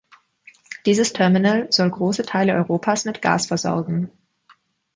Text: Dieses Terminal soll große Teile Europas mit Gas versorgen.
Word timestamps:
Dieses 0.87 1.13
Terminal 1.13 1.67
soll 1.71 1.91
große 1.91 2.23
Teile 2.23 2.55
Europas 2.55 3.05
mit 3.05 3.21
Gas 3.21 3.45
versorgen. 3.45 4.11